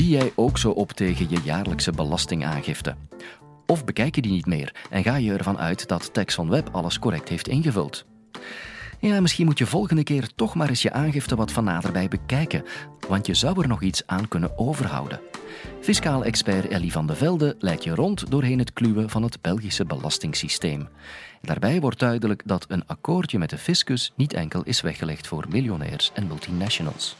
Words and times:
Zie 0.00 0.08
jij 0.08 0.32
ook 0.34 0.58
zo 0.58 0.70
op 0.70 0.92
tegen 0.92 1.26
je 1.30 1.40
jaarlijkse 1.44 1.92
belastingaangifte? 1.92 2.94
Of 3.66 3.84
bekijk 3.84 4.14
je 4.14 4.22
die 4.22 4.32
niet 4.32 4.46
meer 4.46 4.74
en 4.90 5.02
ga 5.02 5.16
je 5.16 5.32
ervan 5.32 5.58
uit 5.58 5.88
dat 5.88 6.14
TaxonWeb 6.14 6.68
alles 6.72 6.98
correct 6.98 7.28
heeft 7.28 7.48
ingevuld? 7.48 8.06
Ja, 9.00 9.20
misschien 9.20 9.46
moet 9.46 9.58
je 9.58 9.66
volgende 9.66 10.02
keer 10.02 10.34
toch 10.34 10.54
maar 10.54 10.68
eens 10.68 10.82
je 10.82 10.92
aangifte 10.92 11.36
wat 11.36 11.52
van 11.52 11.64
naderbij 11.64 12.08
bekijken, 12.08 12.64
want 13.08 13.26
je 13.26 13.34
zou 13.34 13.62
er 13.62 13.68
nog 13.68 13.82
iets 13.82 14.06
aan 14.06 14.28
kunnen 14.28 14.58
overhouden. 14.58 15.20
Fiscaal 15.80 16.24
expert 16.24 16.68
Ellie 16.68 16.92
van 16.92 17.06
de 17.06 17.14
Velde 17.14 17.56
leidt 17.58 17.84
je 17.84 17.94
rond 17.94 18.30
doorheen 18.30 18.58
het 18.58 18.72
kluwen 18.72 19.10
van 19.10 19.22
het 19.22 19.40
Belgische 19.40 19.84
belastingssysteem. 19.84 20.88
Daarbij 21.40 21.80
wordt 21.80 21.98
duidelijk 21.98 22.42
dat 22.44 22.64
een 22.68 22.86
akkoordje 22.86 23.38
met 23.38 23.50
de 23.50 23.58
fiscus 23.58 24.12
niet 24.16 24.32
enkel 24.32 24.62
is 24.62 24.80
weggelegd 24.80 25.26
voor 25.26 25.44
miljonairs 25.48 26.10
en 26.14 26.26
multinationals. 26.26 27.16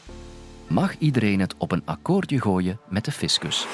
Mag 0.71 0.97
iedereen 0.97 1.39
het 1.39 1.55
op 1.57 1.71
een 1.71 1.85
akkoordje 1.85 2.41
gooien 2.41 2.79
met 2.89 3.05
de 3.05 3.11
fiscus? 3.11 3.67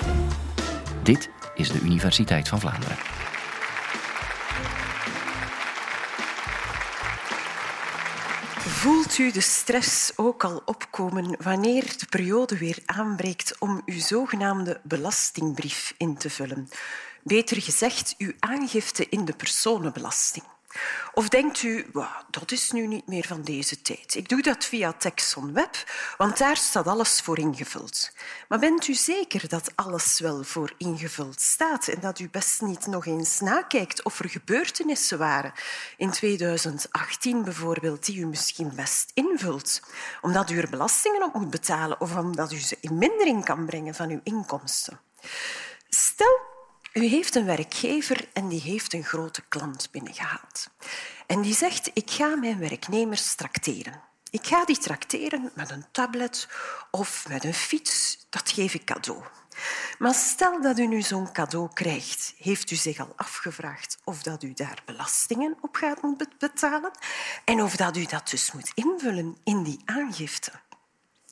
Dit 1.03 1.29
is 1.55 1.71
de 1.71 1.79
Universiteit 1.79 2.47
van 2.47 2.59
Vlaanderen. 2.59 2.97
Voelt 8.59 9.17
u 9.17 9.31
de 9.31 9.41
stress 9.41 10.11
ook 10.15 10.43
al 10.43 10.61
opkomen 10.65 11.35
wanneer 11.43 11.83
de 11.83 12.05
periode 12.09 12.57
weer 12.57 12.79
aanbreekt 12.85 13.55
om 13.59 13.81
uw 13.85 13.99
zogenaamde 13.99 14.79
belastingbrief 14.83 15.93
in 15.97 16.17
te 16.17 16.29
vullen? 16.29 16.69
Beter 17.23 17.61
gezegd, 17.61 18.15
uw 18.17 18.33
aangifte 18.39 19.09
in 19.09 19.25
de 19.25 19.33
personenbelasting. 19.33 20.45
Of 21.13 21.29
denkt 21.29 21.63
u, 21.63 21.91
dat 22.29 22.51
is 22.51 22.71
nu 22.71 22.87
niet 22.87 23.07
meer 23.07 23.27
van 23.27 23.41
deze 23.41 23.81
tijd. 23.81 24.15
Ik 24.15 24.29
doe 24.29 24.41
dat 24.41 24.65
via 24.65 24.93
Texon 24.93 25.53
Web, 25.53 25.75
want 26.17 26.37
daar 26.37 26.57
staat 26.57 26.87
alles 26.87 27.21
voor 27.21 27.39
ingevuld. 27.39 28.11
Maar 28.47 28.59
bent 28.59 28.87
u 28.87 28.93
zeker 28.93 29.49
dat 29.49 29.71
alles 29.75 30.19
wel 30.19 30.43
voor 30.43 30.73
ingevuld 30.77 31.41
staat 31.41 31.87
en 31.87 31.99
dat 31.99 32.19
u 32.19 32.29
best 32.29 32.61
niet 32.61 32.85
nog 32.87 33.05
eens 33.05 33.39
nakijkt 33.39 34.03
of 34.03 34.19
er 34.19 34.29
gebeurtenissen 34.29 35.17
waren 35.17 35.53
in 35.97 36.11
2018 36.11 37.43
bijvoorbeeld 37.43 38.05
die 38.05 38.19
u 38.19 38.25
misschien 38.25 38.71
best 38.75 39.11
invult, 39.13 39.81
omdat 40.21 40.49
u 40.49 40.59
er 40.59 40.69
belastingen 40.69 41.23
op 41.23 41.33
moet 41.33 41.49
betalen 41.49 42.01
of 42.01 42.15
omdat 42.15 42.51
u 42.51 42.59
ze 42.59 42.77
in 42.81 42.97
mindering 42.97 43.45
kan 43.45 43.65
brengen 43.65 43.95
van 43.95 44.09
uw 44.09 44.21
inkomsten? 44.23 44.99
Stel 45.89 46.46
u 46.93 47.05
heeft 47.05 47.35
een 47.35 47.45
werkgever 47.45 48.29
en 48.33 48.47
die 48.47 48.61
heeft 48.61 48.93
een 48.93 49.03
grote 49.03 49.41
klant 49.47 49.87
binnengehaald. 49.91 50.69
En 51.27 51.41
die 51.41 51.55
zegt, 51.55 51.89
ik 51.93 52.11
ga 52.11 52.35
mijn 52.35 52.59
werknemers 52.59 53.35
trakteren. 53.35 54.01
Ik 54.29 54.47
ga 54.47 54.65
die 54.65 54.77
trakteren 54.77 55.51
met 55.55 55.71
een 55.71 55.85
tablet 55.91 56.47
of 56.91 57.27
met 57.27 57.43
een 57.43 57.53
fiets. 57.53 58.25
Dat 58.29 58.51
geef 58.51 58.73
ik 58.73 58.85
cadeau. 58.85 59.23
Maar 59.99 60.13
stel 60.13 60.61
dat 60.61 60.79
u 60.79 60.87
nu 60.87 61.01
zo'n 61.01 61.31
cadeau 61.31 61.69
krijgt, 61.73 62.33
heeft 62.37 62.71
u 62.71 62.75
zich 62.75 62.99
al 62.99 63.13
afgevraagd 63.15 63.97
of 64.03 64.23
dat 64.23 64.43
u 64.43 64.53
daar 64.53 64.81
belastingen 64.85 65.57
op 65.61 65.75
gaat 65.75 66.01
moeten 66.01 66.29
betalen 66.37 66.91
en 67.45 67.61
of 67.61 67.75
dat 67.75 67.97
u 67.97 68.05
dat 68.05 68.29
dus 68.29 68.51
moet 68.51 68.71
invullen 68.75 69.37
in 69.43 69.63
die 69.63 69.81
aangifte. 69.85 70.51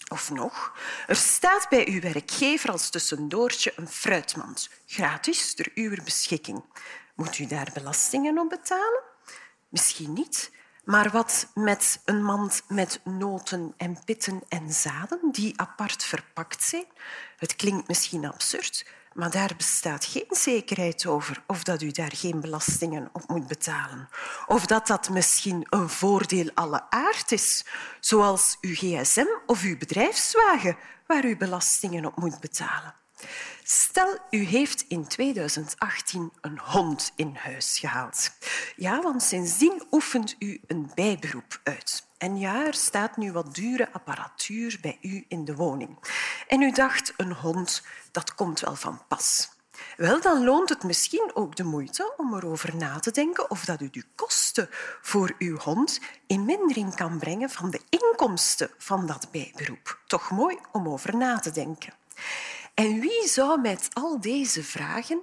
Of 0.08 0.30
nog, 0.30 0.78
er 1.08 1.16
staat 1.16 1.70
bij 1.70 1.88
uw 1.88 2.00
werkgever 2.00 2.72
als 2.72 2.89
tussendoortje 2.89 3.73
een 3.75 3.88
fruitmand, 3.88 4.70
gratis 4.86 5.53
ter 5.53 5.72
uw 5.73 6.03
beschikking. 6.03 6.64
Moet 7.16 7.38
u 7.38 7.45
daar 7.45 7.72
belastingen 7.73 8.38
op 8.38 8.50
betalen? 8.50 9.03
Misschien 9.70 10.14
niet, 10.14 10.52
maar 10.84 11.09
wat 11.09 11.52
met 11.53 12.02
een 12.06 12.23
mand 12.23 12.64
met 12.67 13.00
noten 13.03 13.73
en 13.78 14.03
pitten 14.06 14.42
en 14.50 14.73
zaden 14.73 15.31
die 15.31 15.59
apart 15.59 16.03
verpakt 16.03 16.64
zijn? 16.64 16.86
Het 17.38 17.56
klinkt 17.56 17.88
misschien 17.88 18.25
absurd, 18.25 18.85
maar 19.16 19.31
daar 19.31 19.53
bestaat 19.58 20.06
geen 20.06 20.28
zekerheid 20.30 21.06
over 21.06 21.44
of 21.48 21.64
dat 21.64 21.81
u 21.81 21.92
daar 21.92 22.12
geen 22.16 22.42
belastingen 22.42 23.09
op 23.14 23.28
moet 23.28 23.48
betalen. 23.48 24.09
Of 24.48 24.66
dat 24.66 24.88
dat 24.88 25.09
misschien 25.09 25.66
een 25.70 25.90
voordeel 25.90 26.50
alle 26.53 26.90
aard 26.90 27.31
is, 27.31 27.66
zoals 28.00 28.58
uw 28.62 28.74
gsm 28.74 29.26
of 29.46 29.64
uw 29.64 29.78
bedrijfswagen, 29.78 30.78
waar 31.08 31.26
u 31.26 31.38
belastingen 31.38 32.06
op 32.06 32.18
moet 32.18 32.40
betalen. 32.40 32.94
Stel, 33.64 34.18
u 34.30 34.38
heeft 34.38 34.86
in 34.88 35.08
2018 35.08 36.32
een 36.42 36.59
hond 36.59 37.12
in 37.16 37.36
huis 37.36 37.80
gehaald. 37.80 38.32
Ja, 38.76 39.02
want 39.02 39.24
sindsdien 39.24 39.84
oefent 39.92 40.36
u 40.40 40.62
een 40.68 40.92
bijberoep 40.96 41.59
uit. 41.64 42.08
En 42.18 42.38
ja, 42.38 42.66
er 42.66 42.74
staat 42.74 43.18
nu 43.18 43.32
wat 43.32 43.56
dure 43.56 43.92
apparatuur 43.92 44.78
bij 44.82 44.97
u 45.02 45.26
in 45.28 45.46
de 45.46 45.56
woning. 45.56 45.97
En 46.47 46.61
u 46.61 46.72
dacht, 46.72 47.13
een 47.17 47.33
hond, 47.33 47.81
dat 48.11 48.35
komt 48.35 48.59
wel 48.59 48.75
van 48.75 49.01
pas. 49.07 49.50
Wel, 49.97 50.22
dan 50.22 50.44
loont 50.44 50.69
het 50.69 50.83
misschien 50.83 51.31
ook 51.33 51.56
de 51.56 51.63
moeite 51.63 52.13
om 52.17 52.35
erover 52.35 52.75
na 52.75 53.00
te 53.00 53.11
denken 53.11 53.50
of 53.50 53.66
dat 53.66 53.81
u 53.81 53.89
de 53.89 54.03
kosten 54.16 54.69
voor 55.01 55.35
uw 55.39 55.57
hond 55.57 56.00
in 56.28 56.45
mindering 56.45 56.95
kan 56.95 57.19
brengen 57.19 57.50
van 57.50 57.69
de 57.69 57.81
inkomsten 57.89 58.69
van 58.78 59.05
dat 59.05 59.28
bijberoep. 59.31 60.00
Toch 60.07 60.29
mooi 60.29 60.57
om 60.72 60.88
over 60.88 61.17
na 61.17 61.39
te 61.39 61.51
denken. 61.51 61.94
En 62.73 63.00
wie 63.00 63.28
zou 63.28 63.61
met 63.61 63.89
al 63.94 64.22
deze 64.22 64.63
vragen 64.63 65.22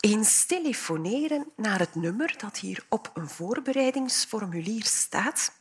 eens 0.00 0.46
telefoneren 0.46 1.46
naar 1.56 1.78
het 1.78 1.94
nummer 1.94 2.34
dat 2.36 2.58
hier 2.58 2.84
op 2.88 3.10
een 3.14 3.28
voorbereidingsformulier 3.28 4.84
staat? 4.84 5.52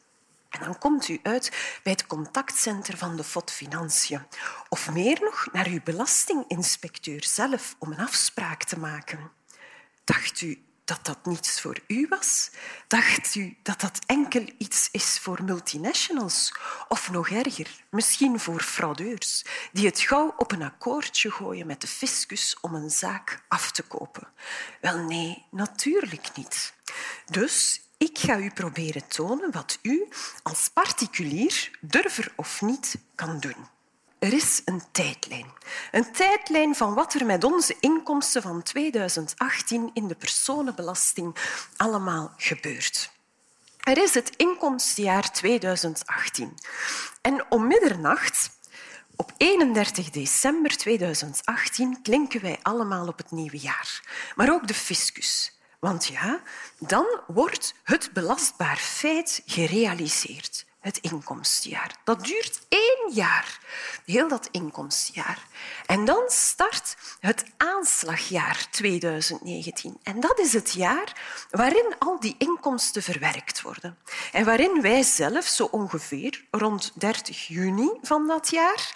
En 0.59 0.65
dan 0.65 0.77
komt 0.77 1.07
u 1.07 1.19
uit 1.23 1.79
bij 1.83 1.91
het 1.91 2.07
contactcentrum 2.07 2.97
van 2.97 3.15
de 3.15 3.23
FOD 3.23 3.51
Financiën. 3.51 4.27
Of 4.69 4.91
meer 4.91 5.17
nog, 5.21 5.47
naar 5.51 5.67
uw 5.67 5.79
belastinginspecteur 5.83 7.23
zelf 7.23 7.75
om 7.79 7.91
een 7.91 7.99
afspraak 7.99 8.63
te 8.63 8.79
maken. 8.79 9.31
Dacht 10.03 10.41
u 10.41 10.65
dat 10.85 11.05
dat 11.05 11.25
niets 11.25 11.61
voor 11.61 11.79
u 11.87 12.07
was? 12.09 12.51
Dacht 12.87 13.35
u 13.35 13.57
dat 13.63 13.81
dat 13.81 13.99
enkel 14.05 14.45
iets 14.57 14.89
is 14.91 15.19
voor 15.19 15.43
multinationals? 15.43 16.53
Of 16.87 17.11
nog 17.11 17.29
erger, 17.29 17.69
misschien 17.89 18.39
voor 18.39 18.61
fraudeurs 18.61 19.45
die 19.71 19.85
het 19.85 19.99
gauw 19.99 20.33
op 20.37 20.51
een 20.51 20.63
akkoordje 20.63 21.31
gooien 21.31 21.67
met 21.67 21.81
de 21.81 21.87
fiscus 21.87 22.57
om 22.61 22.75
een 22.75 22.89
zaak 22.89 23.43
af 23.47 23.71
te 23.71 23.83
kopen? 23.83 24.27
Wel 24.81 24.97
nee, 24.97 25.45
natuurlijk 25.51 26.29
niet. 26.35 26.73
Dus 27.25 27.81
ik 28.15 28.21
ga 28.21 28.37
u 28.37 28.49
proberen 28.49 29.07
tonen 29.07 29.51
wat 29.51 29.79
u 29.81 30.07
als 30.43 30.69
particulier, 30.69 31.71
durver 31.81 32.33
of 32.35 32.61
niet, 32.61 32.95
kan 33.15 33.39
doen. 33.39 33.55
Er 34.19 34.33
is 34.33 34.61
een 34.65 34.81
tijdlijn. 34.91 35.45
Een 35.91 36.11
tijdlijn 36.11 36.75
van 36.75 36.93
wat 36.93 37.13
er 37.13 37.25
met 37.25 37.43
onze 37.43 37.75
inkomsten 37.79 38.41
van 38.41 38.63
2018 38.63 39.91
in 39.93 40.07
de 40.07 40.15
personenbelasting 40.15 41.35
allemaal 41.77 42.33
gebeurt. 42.37 43.11
Er 43.83 43.97
is 43.97 44.13
het 44.13 44.35
inkomstenjaar 44.35 45.31
2018. 45.31 46.57
En 47.21 47.45
om 47.49 47.67
middernacht, 47.67 48.49
op 49.15 49.33
31 49.37 50.09
december 50.09 50.77
2018, 50.77 52.01
klinken 52.01 52.41
wij 52.41 52.59
allemaal 52.61 53.07
op 53.07 53.17
het 53.17 53.31
nieuwe 53.31 53.57
jaar. 53.57 54.01
Maar 54.35 54.51
ook 54.51 54.67
de 54.67 54.73
fiscus. 54.73 55.54
Want 55.85 56.05
ja, 56.05 56.41
dan 56.79 57.05
wordt 57.27 57.73
het 57.83 58.09
belastbaar 58.13 58.77
feit 58.77 59.41
gerealiseerd 59.45 60.65
het 60.79 60.97
inkomstenjaar. 60.97 61.95
Dat 62.03 62.23
duurt 62.23 62.61
één 62.69 63.13
jaar, 63.13 63.59
heel 64.05 64.27
dat 64.27 64.47
inkomstenjaar. 64.51 65.47
En 65.85 66.05
dan 66.05 66.23
start 66.27 66.97
het 67.19 67.45
aanslagjaar 67.57 68.67
2019. 68.71 69.97
En 70.03 70.19
dat 70.19 70.39
is 70.39 70.53
het 70.53 70.71
jaar 70.71 71.13
waarin 71.49 71.95
al 71.99 72.19
die 72.19 72.35
inkomsten 72.37 73.03
verwerkt 73.03 73.61
worden. 73.61 73.97
En 74.31 74.45
waarin 74.45 74.81
wij 74.81 75.03
zelf 75.03 75.45
zo 75.45 75.63
ongeveer 75.63 76.45
rond 76.51 76.91
30 76.95 77.47
juni 77.47 77.89
van 78.01 78.27
dat 78.27 78.49
jaar 78.49 78.93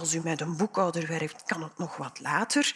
als 0.00 0.14
u 0.14 0.20
met 0.24 0.40
een 0.40 0.56
boekhouder 0.56 1.06
werkt, 1.06 1.42
kan 1.46 1.62
het 1.62 1.78
nog 1.78 1.96
wat 1.96 2.20
later. 2.20 2.74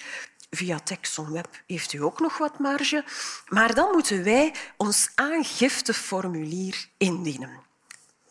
Via 0.56 0.78
Texon 0.78 1.32
Web 1.32 1.62
heeft 1.66 1.92
u 1.92 2.02
ook 2.02 2.20
nog 2.20 2.38
wat 2.38 2.58
marge. 2.58 3.04
Maar 3.48 3.74
dan 3.74 3.92
moeten 3.92 4.24
wij 4.24 4.54
ons 4.76 5.10
aangifteformulier 5.14 6.88
indienen 6.96 7.62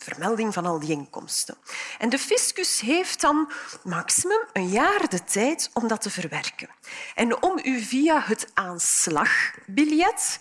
vermelding 0.04 0.54
van 0.54 0.66
al 0.66 0.80
die 0.80 0.90
inkomsten. 0.90 1.58
En 2.00 2.10
de 2.10 2.20
fiscus 2.20 2.80
heeft 2.80 3.22
dan 3.22 3.52
maximum 3.84 4.46
een 4.54 4.70
jaar 4.70 5.10
de 5.10 5.24
tijd 5.24 5.70
om 5.74 5.88
dat 5.88 6.02
te 6.02 6.10
verwerken. 6.10 6.70
En 7.16 7.42
om 7.44 7.60
u 7.64 7.81
via 7.81 8.22
het 8.22 8.52
aanslagbiljet 8.54 10.40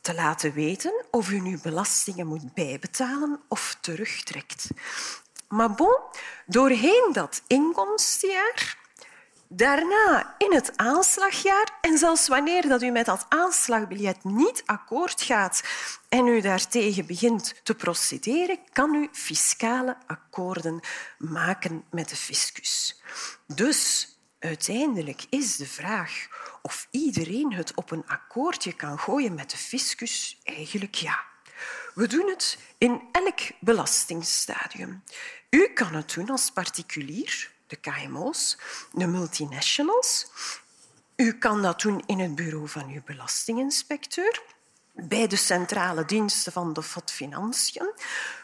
te 0.00 0.14
laten 0.14 0.52
weten 0.52 1.04
of 1.10 1.30
u 1.30 1.40
nu 1.40 1.58
belastingen 1.62 2.26
moet 2.26 2.54
bijbetalen 2.54 3.40
of 3.48 3.76
terugtrekt. 3.80 4.68
Maar 5.48 5.74
bon, 5.74 5.98
doorheen 6.46 7.10
dat 7.12 7.42
inkomstenjaar 7.46 8.78
Daarna 9.56 10.34
in 10.38 10.52
het 10.52 10.76
aanslagjaar 10.76 11.78
en 11.80 11.98
zelfs 11.98 12.28
wanneer 12.28 12.68
dat 12.68 12.82
u 12.82 12.90
met 12.90 13.06
dat 13.06 13.26
aanslagbiljet 13.28 14.24
niet 14.24 14.62
akkoord 14.66 15.22
gaat 15.22 15.62
en 16.08 16.26
u 16.26 16.40
daartegen 16.40 17.06
begint 17.06 17.60
te 17.62 17.74
procederen, 17.74 18.58
kan 18.72 18.94
u 18.94 19.08
fiscale 19.12 19.96
akkoorden 20.06 20.80
maken 21.18 21.84
met 21.90 22.08
de 22.08 22.16
fiscus. 22.16 23.00
Dus 23.46 24.08
uiteindelijk 24.38 25.24
is 25.30 25.56
de 25.56 25.66
vraag 25.66 26.26
of 26.62 26.88
iedereen 26.90 27.52
het 27.52 27.74
op 27.74 27.90
een 27.90 28.06
akkoordje 28.06 28.72
kan 28.72 28.98
gooien 28.98 29.34
met 29.34 29.50
de 29.50 29.56
fiscus 29.56 30.40
eigenlijk 30.44 30.94
ja. 30.94 31.24
We 31.94 32.06
doen 32.06 32.28
het 32.28 32.58
in 32.78 33.02
elk 33.12 33.40
belastingstadium. 33.60 35.02
U 35.50 35.68
kan 35.74 35.94
het 35.94 36.14
doen 36.14 36.30
als 36.30 36.50
particulier, 36.50 37.53
de 37.74 37.90
KMO's, 37.90 38.58
de 38.92 39.06
multinationals. 39.06 40.26
U 41.16 41.38
kan 41.38 41.62
dat 41.62 41.80
doen 41.80 42.02
in 42.06 42.18
het 42.18 42.34
bureau 42.34 42.68
van 42.68 42.88
uw 42.88 43.00
belastinginspecteur 43.04 44.42
bij 44.96 45.26
de 45.26 45.36
centrale 45.36 46.04
diensten 46.04 46.52
van 46.52 46.72
de 46.72 46.82
FOD 46.82 47.10
Financiën, 47.10 47.92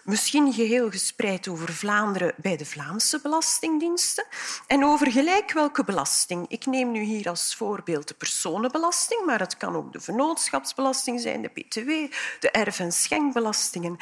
misschien 0.04 0.52
geheel 0.52 0.90
gespreid 0.90 1.48
over 1.48 1.72
Vlaanderen 1.72 2.34
bij 2.36 2.56
de 2.56 2.64
Vlaamse 2.64 3.20
belastingdiensten 3.22 4.26
en 4.66 4.84
over 4.84 5.10
gelijk 5.10 5.52
welke 5.52 5.84
belasting. 5.84 6.48
Ik 6.48 6.66
neem 6.66 6.90
nu 6.90 7.02
hier 7.02 7.28
als 7.28 7.54
voorbeeld 7.54 8.08
de 8.08 8.14
personenbelasting, 8.14 9.26
maar 9.26 9.40
het 9.40 9.56
kan 9.56 9.76
ook 9.76 9.92
de 9.92 10.00
vennootschapsbelasting 10.00 11.20
zijn, 11.20 11.42
de 11.42 11.48
btw, 11.48 12.14
de 12.40 12.50
erf- 12.50 12.78
en 12.78 12.92
schenkbelastingen 12.92 13.96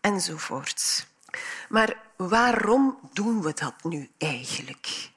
enzovoort. 0.00 1.06
Maar 1.68 1.96
waarom 2.16 2.98
doen 3.12 3.42
we 3.42 3.52
dat 3.54 3.74
nu 3.82 4.10
eigenlijk? 4.18 5.10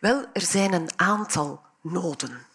Wel, 0.00 0.26
er 0.32 0.42
zijn 0.42 0.72
een 0.72 0.90
aantal 0.96 1.62
noden. 1.80 2.46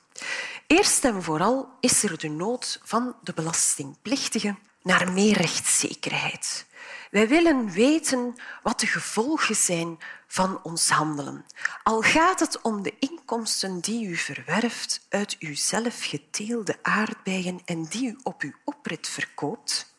Eerst 0.68 1.06
en 1.06 1.24
vooral 1.24 1.70
is 1.80 2.04
er 2.04 2.18
de 2.18 2.30
nood 2.30 2.80
van 2.84 3.16
de 3.24 3.34
belastingplichtigen 3.34 4.60
naar 4.84 5.12
meer 5.12 5.38
rechtszekerheid. 5.38 6.66
Wij 7.12 7.28
willen 7.28 7.72
weten 7.72 8.36
wat 8.64 8.80
de 8.80 8.88
gevolgen 8.88 9.56
zijn 9.56 10.00
van 10.28 10.60
ons 10.64 10.90
handelen. 10.90 11.46
Al 11.84 12.02
gaat 12.02 12.40
het 12.40 12.62
om 12.62 12.82
de 12.82 12.94
inkomsten 13.00 13.80
die 13.80 14.08
u 14.08 14.16
verwerft 14.16 15.06
uit 15.10 15.36
uw 15.40 15.56
zelf 15.56 16.06
geteelde 16.06 16.78
aardbeien 16.82 17.62
en 17.66 17.84
die 17.84 18.08
u 18.08 18.18
op 18.24 18.42
uw 18.42 18.54
oprit 18.64 19.08
verkoopt, 19.08 19.94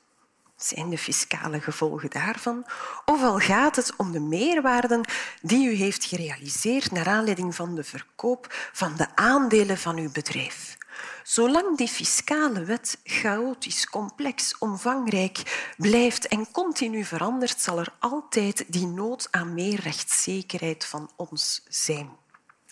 zijn 0.64 0.90
de 0.90 0.98
fiscale 0.98 1.60
gevolgen 1.60 2.10
daarvan? 2.10 2.66
Of 3.04 3.22
al 3.22 3.38
gaat 3.38 3.76
het 3.76 3.92
om 3.96 4.12
de 4.12 4.20
meerwaarden 4.20 5.08
die 5.42 5.68
u 5.68 5.74
heeft 5.74 6.04
gerealiseerd 6.04 6.90
naar 6.90 7.08
aanleiding 7.08 7.54
van 7.54 7.74
de 7.74 7.84
verkoop 7.84 8.46
van 8.72 8.96
de 8.96 9.06
aandelen 9.14 9.78
van 9.78 9.96
uw 9.96 10.10
bedrijf? 10.10 10.78
Zolang 11.22 11.76
die 11.76 11.88
fiscale 11.88 12.64
wet 12.64 12.98
chaotisch, 13.04 13.86
complex, 13.86 14.58
omvangrijk 14.58 15.70
blijft 15.76 16.28
en 16.28 16.50
continu 16.50 17.04
verandert, 17.04 17.60
zal 17.60 17.78
er 17.78 17.94
altijd 17.98 18.64
die 18.68 18.86
nood 18.86 19.28
aan 19.30 19.54
meer 19.54 19.80
rechtszekerheid 19.80 20.84
van 20.84 21.10
ons 21.16 21.62
zijn 21.68 22.18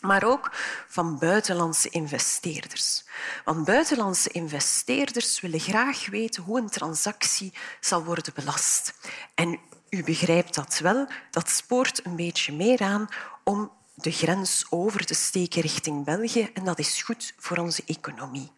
maar 0.00 0.24
ook 0.24 0.50
van 0.88 1.18
buitenlandse 1.18 1.88
investeerders. 1.88 3.04
Want 3.44 3.64
buitenlandse 3.64 4.30
investeerders 4.30 5.40
willen 5.40 5.60
graag 5.60 6.06
weten 6.06 6.42
hoe 6.42 6.58
een 6.58 6.70
transactie 6.70 7.52
zal 7.80 8.04
worden 8.04 8.34
belast. 8.34 8.94
En 9.34 9.58
u 9.90 10.04
begrijpt 10.04 10.54
dat 10.54 10.78
wel, 10.78 11.08
dat 11.30 11.50
spoort 11.50 12.04
een 12.04 12.16
beetje 12.16 12.52
meer 12.52 12.80
aan 12.80 13.08
om 13.44 13.72
de 13.94 14.10
grens 14.10 14.66
over 14.70 15.04
te 15.04 15.14
steken 15.14 15.62
richting 15.62 16.04
België 16.04 16.50
en 16.54 16.64
dat 16.64 16.78
is 16.78 17.02
goed 17.02 17.34
voor 17.38 17.56
onze 17.56 17.82
economie. 17.86 18.50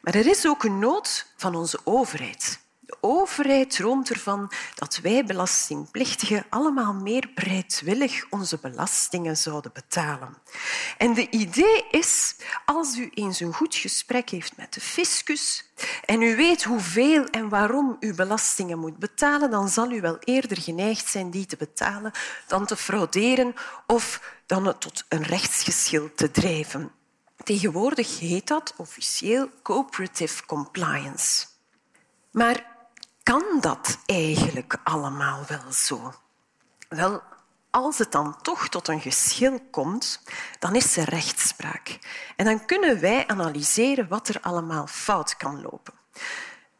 Maar 0.00 0.14
er 0.14 0.26
is 0.26 0.46
ook 0.46 0.64
een 0.64 0.78
nood 0.78 1.26
van 1.36 1.54
onze 1.54 1.80
overheid. 1.84 2.60
Overheid 3.04 3.70
droomt 3.70 4.10
ervan 4.10 4.52
dat 4.74 4.98
wij 5.02 5.24
belastingplichtigen 5.24 6.44
allemaal 6.48 6.94
meer 6.94 7.30
bereidwillig 7.34 8.26
onze 8.30 8.58
belastingen 8.58 9.36
zouden 9.36 9.70
betalen. 9.74 10.36
En 10.98 11.14
de 11.14 11.30
idee 11.30 11.84
is, 11.90 12.36
als 12.64 12.96
u 12.96 13.10
eens 13.14 13.40
een 13.40 13.52
goed 13.52 13.74
gesprek 13.74 14.30
heeft 14.30 14.56
met 14.56 14.74
de 14.74 14.80
fiscus 14.80 15.64
en 16.04 16.22
u 16.22 16.36
weet 16.36 16.62
hoeveel 16.62 17.24
en 17.24 17.48
waarom 17.48 17.96
u 18.00 18.14
belastingen 18.14 18.78
moet 18.78 18.98
betalen, 18.98 19.50
dan 19.50 19.68
zal 19.68 19.90
u 19.90 20.00
wel 20.00 20.18
eerder 20.18 20.60
geneigd 20.60 21.06
zijn 21.08 21.30
die 21.30 21.46
te 21.46 21.56
betalen 21.56 22.12
dan 22.46 22.66
te 22.66 22.76
frauderen 22.76 23.54
of 23.86 24.34
dan 24.46 24.66
het 24.66 24.80
tot 24.80 25.04
een 25.08 25.22
rechtsgeschil 25.22 26.10
te 26.14 26.30
drijven. 26.30 26.92
Tegenwoordig 27.44 28.18
heet 28.18 28.46
dat 28.46 28.74
officieel 28.76 29.48
cooperative 29.62 30.46
compliance. 30.46 31.46
Maar 32.30 32.71
kan 33.22 33.44
dat 33.60 33.98
eigenlijk 34.06 34.76
allemaal 34.84 35.44
wel 35.48 35.72
zo? 35.72 36.12
Wel, 36.88 37.22
als 37.70 37.98
het 37.98 38.12
dan 38.12 38.42
toch 38.42 38.68
tot 38.68 38.88
een 38.88 39.00
geschil 39.00 39.60
komt, 39.70 40.22
dan 40.58 40.74
is 40.74 40.96
er 40.96 41.08
rechtspraak. 41.08 41.98
En 42.36 42.44
dan 42.44 42.64
kunnen 42.64 43.00
wij 43.00 43.26
analyseren 43.26 44.08
wat 44.08 44.28
er 44.28 44.40
allemaal 44.40 44.86
fout 44.86 45.36
kan 45.36 45.62
lopen. 45.62 45.94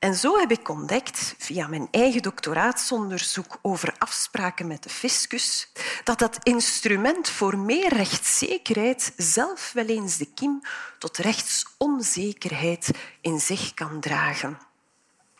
En 0.02 0.14
zo 0.14 0.38
heb 0.38 0.50
ik 0.50 0.68
ontdekt, 0.68 1.34
via 1.38 1.66
mijn 1.66 1.88
eigen 1.90 2.22
doctoraatsonderzoek 2.22 3.58
over 3.62 3.94
afspraken 3.98 4.66
met 4.66 4.82
de 4.82 4.88
fiscus, 4.88 5.72
dat 6.04 6.18
dat 6.18 6.38
instrument 6.42 7.28
voor 7.28 7.58
meer 7.58 7.94
rechtszekerheid 7.94 9.12
zelf 9.16 9.72
wel 9.72 9.86
eens 9.86 10.16
de 10.16 10.32
kiem 10.34 10.60
tot 10.98 11.16
rechtsonzekerheid 11.16 12.90
in 13.20 13.40
zich 13.40 13.74
kan 13.74 14.00
dragen. 14.00 14.58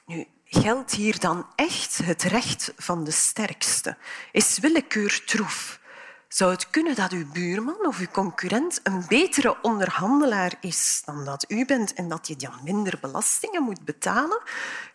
Nu, 0.07 0.27
geldt 0.61 0.93
hier 0.93 1.19
dan 1.19 1.47
echt 1.55 1.99
het 2.05 2.23
recht 2.23 2.73
van 2.77 3.05
de 3.05 3.11
sterkste? 3.11 3.97
Is 4.33 4.59
willekeur 4.59 5.25
troef? 5.25 5.81
Zou 6.29 6.51
het 6.51 6.71
kunnen 6.71 6.95
dat 6.95 7.13
uw 7.13 7.31
buurman 7.33 7.87
of 7.87 7.99
uw 7.99 8.07
concurrent 8.13 8.81
een 8.83 9.05
betere 9.09 9.57
onderhandelaar 9.63 10.55
is 10.61 11.03
dan 11.05 11.25
dat 11.25 11.45
u 11.49 11.65
bent 11.65 11.95
en 11.95 12.09
dat 12.09 12.27
je 12.27 12.37
dan 12.37 12.61
minder 12.65 12.99
belastingen 13.01 13.63
moet 13.63 13.85
betalen? 13.85 14.43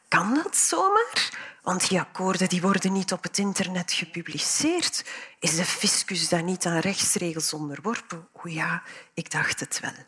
Kan 0.08 0.34
dat 0.34 0.56
zomaar? 0.56 1.30
Want 1.62 1.90
die 1.90 2.00
akkoorden 2.00 2.50
die 2.50 2.62
worden 2.62 2.94
niet 2.94 3.12
op 3.12 3.24
het 3.24 3.38
internet 3.38 3.92
gepubliceerd. 3.94 5.06
Is 5.40 5.56
de 5.56 5.66
fiscus 5.66 6.30
dan 6.30 6.46
niet 6.46 6.66
aan 6.66 6.80
rechtsregels 6.80 7.54
onderworpen? 7.54 8.28
O 8.34 8.40
ja, 8.44 8.84
ik 9.14 9.32
dacht 9.32 9.60
het 9.60 9.80
wel. 9.80 10.06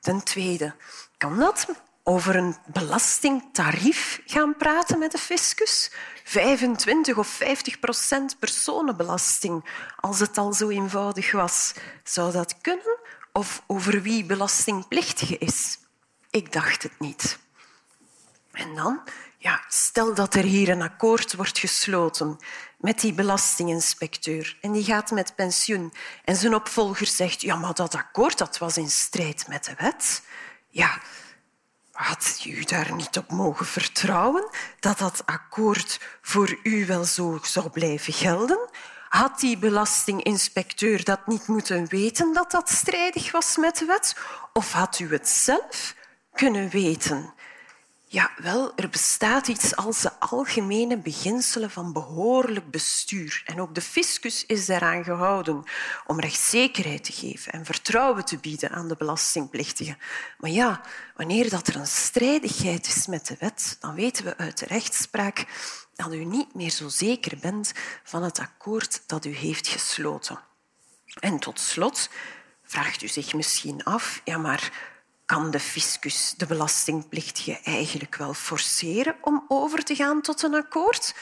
Ten 0.00 0.22
tweede, 0.22 0.74
kan 1.16 1.38
dat 1.38 1.66
over 2.08 2.36
een 2.36 2.56
belastingtarief 2.66 4.22
gaan 4.26 4.56
praten 4.56 4.98
met 4.98 5.12
de 5.12 5.18
fiscus? 5.18 5.90
25 6.24 7.16
of 7.18 7.28
50 7.28 7.78
procent 7.78 8.38
personenbelasting, 8.38 9.64
als 9.96 10.20
het 10.20 10.38
al 10.38 10.52
zo 10.52 10.68
eenvoudig 10.68 11.32
was. 11.32 11.74
Zou 12.04 12.32
dat 12.32 12.60
kunnen? 12.60 12.98
Of 13.32 13.62
over 13.66 14.02
wie 14.02 14.24
belastingplichtige 14.24 15.38
is? 15.38 15.78
Ik 16.30 16.52
dacht 16.52 16.82
het 16.82 16.98
niet. 16.98 17.38
En 18.52 18.74
dan, 18.74 19.00
ja, 19.38 19.64
stel 19.68 20.14
dat 20.14 20.34
er 20.34 20.44
hier 20.44 20.68
een 20.68 20.82
akkoord 20.82 21.34
wordt 21.34 21.58
gesloten 21.58 22.36
met 22.78 23.00
die 23.00 23.12
belastinginspecteur 23.12 24.58
en 24.60 24.72
die 24.72 24.84
gaat 24.84 25.10
met 25.10 25.34
pensioen 25.34 25.92
en 26.24 26.36
zijn 26.36 26.54
opvolger 26.54 27.06
zegt 27.06 27.40
ja, 27.40 27.56
maar 27.56 27.74
dat 27.74 27.94
akkoord 27.94 28.38
dat 28.38 28.58
was 28.58 28.76
in 28.76 28.90
strijd 28.90 29.48
met 29.48 29.64
de 29.64 29.74
wet. 29.78 30.22
Ja, 30.68 31.00
had 31.98 32.42
u 32.46 32.62
daar 32.62 32.94
niet 32.94 33.18
op 33.18 33.30
mogen 33.30 33.66
vertrouwen 33.66 34.48
dat 34.80 34.98
dat 34.98 35.22
akkoord 35.26 36.00
voor 36.22 36.58
u 36.62 36.86
wel 36.86 37.04
zo 37.04 37.38
zou 37.42 37.70
blijven 37.70 38.12
gelden? 38.12 38.68
Had 39.08 39.40
die 39.40 39.58
belastinginspecteur 39.58 41.04
dat 41.04 41.26
niet 41.26 41.46
moeten 41.46 41.88
weten 41.88 42.32
dat 42.32 42.50
dat 42.50 42.70
strijdig 42.70 43.32
was 43.32 43.56
met 43.56 43.76
de 43.76 43.84
wet? 43.84 44.16
Of 44.52 44.72
had 44.72 44.98
u 44.98 45.12
het 45.12 45.28
zelf 45.28 45.94
kunnen 46.32 46.68
weten? 46.68 47.34
Ja, 48.10 48.30
wel, 48.36 48.72
er 48.76 48.88
bestaat 48.88 49.48
iets 49.48 49.76
als 49.76 50.00
de 50.00 50.20
algemene 50.20 50.98
beginselen 50.98 51.70
van 51.70 51.92
behoorlijk 51.92 52.70
bestuur. 52.70 53.42
En 53.44 53.60
ook 53.60 53.74
de 53.74 53.80
fiscus 53.80 54.46
is 54.46 54.66
daaraan 54.66 55.04
gehouden 55.04 55.64
om 56.06 56.20
rechtszekerheid 56.20 57.04
te 57.04 57.12
geven 57.12 57.52
en 57.52 57.64
vertrouwen 57.64 58.24
te 58.24 58.38
bieden 58.38 58.70
aan 58.70 58.88
de 58.88 58.96
belastingplichtigen. 58.98 59.98
Maar 60.38 60.50
ja, 60.50 60.80
wanneer 61.16 61.50
dat 61.50 61.66
er 61.66 61.76
een 61.76 61.86
strijdigheid 61.86 62.86
is 62.86 63.06
met 63.06 63.26
de 63.26 63.36
wet, 63.38 63.76
dan 63.80 63.94
weten 63.94 64.24
we 64.24 64.36
uit 64.36 64.58
de 64.58 64.66
rechtspraak 64.66 65.46
dat 65.94 66.12
u 66.12 66.24
niet 66.24 66.54
meer 66.54 66.70
zo 66.70 66.88
zeker 66.88 67.38
bent 67.38 67.72
van 68.04 68.22
het 68.22 68.38
akkoord 68.38 69.02
dat 69.06 69.24
u 69.24 69.34
heeft 69.34 69.68
gesloten. 69.68 70.38
En 71.20 71.38
tot 71.38 71.60
slot 71.60 72.10
vraagt 72.62 73.02
u 73.02 73.08
zich 73.08 73.34
misschien 73.34 73.84
af, 73.84 74.20
ja 74.24 74.38
maar 74.38 74.72
kan 75.28 75.50
de 75.50 75.60
fiscus 75.60 76.34
de 76.36 76.46
belastingplichtige 76.46 77.60
eigenlijk 77.64 78.16
wel 78.16 78.34
forceren 78.34 79.16
om 79.20 79.44
over 79.48 79.84
te 79.84 79.94
gaan 79.94 80.20
tot 80.20 80.42
een 80.42 80.54
akkoord? 80.54 81.14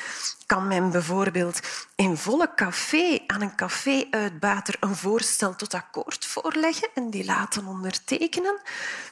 Kan 0.47 0.67
men 0.67 0.91
bijvoorbeeld 0.91 1.61
in 1.95 2.17
volle 2.17 2.55
café 2.55 3.19
aan 3.27 3.41
een 3.41 3.57
café-uitbater 3.57 4.77
een 4.81 4.97
voorstel 4.97 5.57
tot 5.57 5.75
akkoord 5.75 6.27
voorleggen 6.27 6.89
en 6.95 7.11
die 7.11 7.25
laten 7.25 7.67
ondertekenen? 7.67 8.61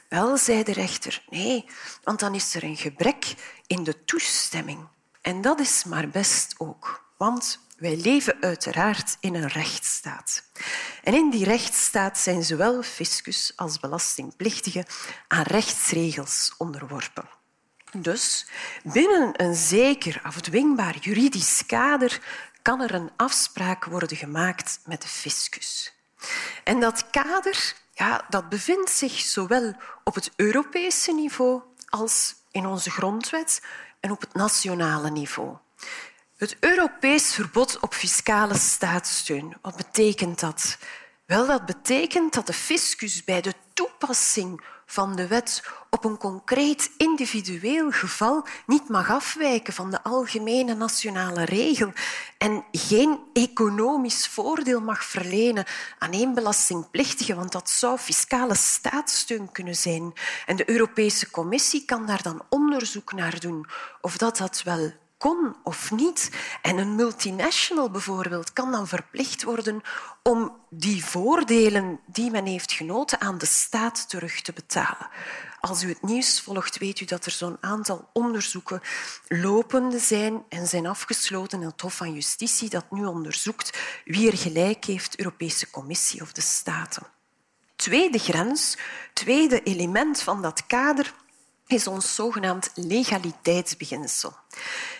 Wel, 0.08 0.36
zei 0.36 0.62
de 0.62 0.72
rechter, 0.72 1.24
nee, 1.28 1.64
want 2.02 2.20
dan 2.20 2.34
is 2.34 2.54
er 2.54 2.64
een 2.64 2.76
gebrek 2.76 3.34
in 3.66 3.84
de 3.84 4.04
toestemming. 4.04 4.86
En 5.20 5.40
dat 5.40 5.60
is 5.60 5.84
maar 5.84 6.08
best 6.08 6.54
ook, 6.58 7.04
want 7.16 7.58
wij 7.84 7.96
leven 7.96 8.36
uiteraard 8.40 9.16
in 9.20 9.34
een 9.34 9.48
rechtsstaat. 9.48 10.44
En 11.02 11.14
in 11.14 11.30
die 11.30 11.44
rechtsstaat 11.44 12.18
zijn 12.18 12.44
zowel 12.44 12.82
fiscus 12.82 13.52
als 13.56 13.80
belastingplichtigen 13.80 14.84
aan 15.28 15.42
rechtsregels 15.42 16.54
onderworpen. 16.58 17.28
Dus 17.92 18.46
binnen 18.82 19.42
een 19.42 19.54
zeker 19.54 20.20
afdwingbaar 20.22 20.96
juridisch 20.98 21.66
kader 21.66 22.20
kan 22.62 22.80
er 22.80 22.94
een 22.94 23.10
afspraak 23.16 23.84
worden 23.84 24.16
gemaakt 24.16 24.80
met 24.84 25.02
de 25.02 25.08
fiscus. 25.08 25.94
En 26.64 26.80
dat 26.80 27.10
kader 27.10 27.74
ja, 27.92 28.24
dat 28.28 28.48
bevindt 28.48 28.90
zich 28.90 29.12
zowel 29.12 29.74
op 30.04 30.14
het 30.14 30.30
Europese 30.36 31.12
niveau 31.12 31.62
als 31.88 32.34
in 32.50 32.66
onze 32.66 32.90
grondwet 32.90 33.62
en 34.00 34.10
op 34.10 34.20
het 34.20 34.34
nationale 34.34 35.10
niveau. 35.10 35.56
Het 36.34 36.56
Europees 36.60 37.34
verbod 37.34 37.78
op 37.80 37.94
fiscale 37.94 38.58
staatssteun, 38.58 39.56
wat 39.62 39.76
betekent 39.76 40.40
dat? 40.40 40.78
Wel, 41.26 41.46
dat 41.46 41.66
betekent 41.66 42.34
dat 42.34 42.46
de 42.46 42.52
fiscus 42.52 43.24
bij 43.24 43.40
de 43.40 43.54
toepassing 43.74 44.64
van 44.86 45.16
de 45.16 45.26
wet 45.26 45.62
op 45.90 46.04
een 46.04 46.16
concreet 46.16 46.90
individueel 46.96 47.90
geval 47.90 48.46
niet 48.66 48.88
mag 48.88 49.10
afwijken 49.10 49.72
van 49.72 49.90
de 49.90 50.02
algemene 50.02 50.74
nationale 50.74 51.44
regel 51.44 51.92
en 52.38 52.64
geen 52.72 53.20
economisch 53.32 54.28
voordeel 54.28 54.80
mag 54.80 55.04
verlenen 55.04 55.64
aan 55.98 56.12
één 56.12 56.34
belastingplichtige, 56.34 57.34
want 57.34 57.52
dat 57.52 57.70
zou 57.70 57.98
fiscale 57.98 58.54
staatssteun 58.54 59.52
kunnen 59.52 59.76
zijn. 59.76 60.12
En 60.46 60.56
de 60.56 60.70
Europese 60.70 61.30
Commissie 61.30 61.84
kan 61.84 62.06
daar 62.06 62.22
dan 62.22 62.42
onderzoek 62.48 63.12
naar 63.12 63.40
doen 63.40 63.66
of 64.00 64.16
dat, 64.16 64.36
dat 64.36 64.62
wel 64.62 65.02
kon 65.24 65.56
of 65.62 65.90
niet. 65.90 66.30
En 66.62 66.78
een 66.78 66.94
multinational 66.94 67.90
bijvoorbeeld 67.90 68.52
kan 68.52 68.70
dan 68.70 68.88
verplicht 68.88 69.42
worden 69.42 69.80
om 70.22 70.56
die 70.70 71.04
voordelen 71.04 72.00
die 72.06 72.30
men 72.30 72.46
heeft 72.46 72.72
genoten 72.72 73.20
aan 73.20 73.38
de 73.38 73.46
staat 73.46 74.08
terug 74.08 74.40
te 74.40 74.52
betalen. 74.52 75.08
Als 75.60 75.82
u 75.82 75.88
het 75.88 76.02
nieuws 76.02 76.40
volgt, 76.40 76.78
weet 76.78 77.00
u 77.00 77.04
dat 77.04 77.26
er 77.26 77.32
zo'n 77.32 77.56
aantal 77.60 78.08
onderzoeken 78.12 78.80
lopende 79.28 79.98
zijn 79.98 80.42
en 80.48 80.66
zijn 80.66 80.86
afgesloten 80.86 81.60
in 81.60 81.66
het 81.66 81.80
Hof 81.80 81.96
van 81.96 82.12
Justitie 82.12 82.68
dat 82.70 82.90
nu 82.90 83.04
onderzoekt 83.04 83.78
wie 84.04 84.30
er 84.30 84.38
gelijk 84.38 84.84
heeft, 84.84 85.18
Europese 85.18 85.70
Commissie 85.70 86.20
of 86.20 86.32
de 86.32 86.40
Staten. 86.40 87.06
Tweede 87.76 88.18
grens, 88.18 88.76
tweede 89.12 89.62
element 89.62 90.22
van 90.22 90.42
dat 90.42 90.66
kader 90.66 91.14
is 91.66 91.86
ons 91.86 92.14
zogenaamd 92.14 92.70
legaliteitsbeginsel. 92.74 94.36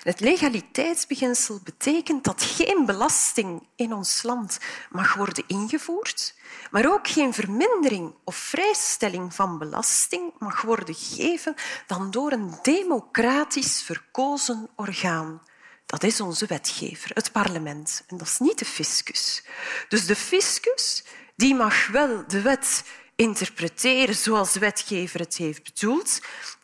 Het 0.02 0.21
legaliteitsbeginsel 0.21 1.61
betekent 1.64 2.25
dat 2.25 2.42
geen 2.42 2.87
belasting 2.87 3.66
in 3.76 3.92
ons 3.92 4.23
land 4.23 4.59
mag 4.90 5.14
worden 5.14 5.44
ingevoerd, 5.47 6.35
maar 6.71 6.92
ook 6.92 7.09
geen 7.09 7.35
vermindering 7.35 8.14
of 8.25 8.37
vrijstelling 8.37 9.35
van 9.35 9.59
belasting 9.59 10.33
mag 10.38 10.62
worden 10.62 10.94
gegeven 10.94 11.54
dan 11.87 12.11
door 12.11 12.33
een 12.33 12.59
democratisch 12.62 13.83
verkozen 13.83 14.68
orgaan. 14.76 15.42
Dat 15.87 16.02
is 16.02 16.21
onze 16.21 16.47
wetgever, 16.47 17.11
het 17.14 17.33
parlement. 17.33 18.04
En 18.06 18.16
dat 18.16 18.26
is 18.26 18.38
niet 18.38 18.59
de 18.59 18.64
fiscus. 18.64 19.44
Dus 19.88 20.06
de 20.06 20.16
fiscus 20.16 21.04
die 21.37 21.54
mag 21.54 21.87
wel 21.87 22.25
de 22.26 22.40
wet 22.40 22.85
interpreteren 23.16 24.14
zoals 24.14 24.54
wetgever 24.54 25.21
het 25.21 25.37
heeft 25.37 25.62
bedoeld 25.62 26.21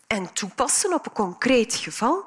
en 0.07 0.33
toepassen 0.33 0.93
op 0.93 1.07
een 1.07 1.13
concreet 1.13 1.75
geval, 1.75 2.25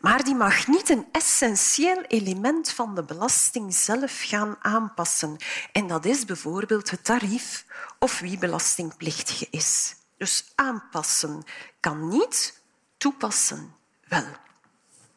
maar 0.00 0.24
die 0.24 0.34
mag 0.34 0.66
niet 0.66 0.88
een 0.88 1.06
essentieel 1.12 2.02
element 2.02 2.70
van 2.70 2.94
de 2.94 3.04
belasting 3.04 3.74
zelf 3.74 4.20
gaan 4.22 4.56
aanpassen. 4.60 5.36
En 5.72 5.86
dat 5.86 6.04
is 6.04 6.24
bijvoorbeeld 6.24 6.90
het 6.90 7.04
tarief 7.04 7.64
of 7.98 8.20
wie 8.20 8.38
belastingplichtige 8.38 9.46
is. 9.50 9.94
Dus 10.16 10.52
aanpassen 10.54 11.44
kan 11.80 12.08
niet, 12.08 12.62
toepassen 12.96 13.74
wel. 14.08 14.26